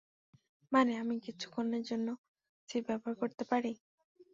বানি, 0.71 0.93
আমি 1.01 1.15
কিছুক্ষণের 1.25 1.83
জন্য 1.89 2.07
সিট 2.69 2.83
ব্যবহার 2.89 3.15
করতে 3.21 3.43
পারি? 3.51 3.71